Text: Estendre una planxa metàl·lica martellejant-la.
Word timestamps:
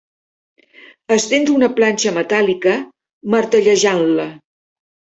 Estendre 1.17 1.53
una 1.57 1.69
planxa 1.81 2.15
metàl·lica 2.17 2.75
martellejant-la. 3.37 4.29